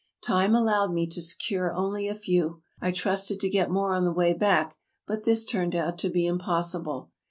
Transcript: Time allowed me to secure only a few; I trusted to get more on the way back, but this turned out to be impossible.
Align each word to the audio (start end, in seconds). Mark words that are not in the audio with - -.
Time 0.23 0.55
allowed 0.55 0.91
me 0.91 1.05
to 1.05 1.21
secure 1.21 1.71
only 1.75 2.07
a 2.07 2.15
few; 2.15 2.63
I 2.81 2.91
trusted 2.91 3.39
to 3.39 3.49
get 3.49 3.69
more 3.69 3.93
on 3.93 4.03
the 4.03 4.11
way 4.11 4.33
back, 4.33 4.75
but 5.05 5.25
this 5.25 5.45
turned 5.45 5.75
out 5.75 5.99
to 5.99 6.09
be 6.09 6.25
impossible. 6.25 7.11